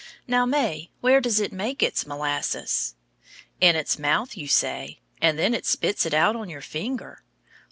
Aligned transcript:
Now, 0.25 0.47
May, 0.47 0.89
where 1.01 1.21
does 1.21 1.39
it 1.39 1.53
make 1.53 1.83
its 1.83 2.07
molasses? 2.07 2.95
In 3.59 3.75
its 3.75 3.99
mouth, 3.99 4.35
you 4.35 4.47
say, 4.47 4.97
and 5.21 5.37
then 5.37 5.53
it 5.53 5.67
spits 5.67 6.07
it 6.07 6.13
out 6.15 6.35
on 6.35 6.49
your 6.49 6.61
finger. 6.63 7.21